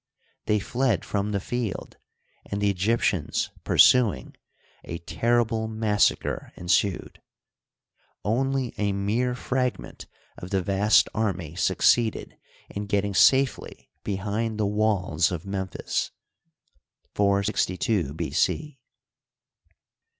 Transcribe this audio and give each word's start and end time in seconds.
They 0.47 0.57
fled 0.57 1.05
from 1.05 1.29
the 1.31 1.39
field, 1.39 1.97
and 2.47 2.59
the 2.59 2.71
Egyptians 2.71 3.51
pursuing, 3.63 4.35
a 4.83 4.97
terrible 4.97 5.67
massacre 5.67 6.51
ensued; 6.55 7.21
only 8.25 8.73
a 8.79 8.93
mere 8.93 9.35
fragment 9.35 10.07
of 10.39 10.49
the 10.49 10.63
vast 10.63 11.07
army 11.13 11.53
succeeded 11.53 12.35
in 12.67 12.87
getting 12.87 13.13
safely 13.13 13.91
behind 14.03 14.57
the 14.59 14.65
walls 14.65 15.31
of 15.31 15.45
Memphis 15.45 16.09
(462 17.13 18.15
B. 18.15 18.31
C). 18.31 18.79